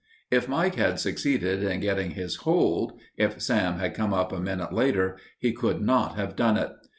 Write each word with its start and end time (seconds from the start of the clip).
If 0.31 0.49
Mike 0.49 0.73
had 0.77 0.99
succeeded 0.99 1.61
in 1.61 1.79
getting 1.79 2.09
his 2.17 2.37
hold, 2.37 2.99
if 3.17 3.39
Sam 3.39 3.77
had 3.77 3.93
come 3.93 4.15
up 4.15 4.31
a 4.31 4.39
minute 4.39 4.73
later, 4.73 5.19
he 5.37 5.53
could 5.53 5.79
not 5.79 6.15
have 6.15 6.35
done 6.35 6.57
it. 6.57 6.71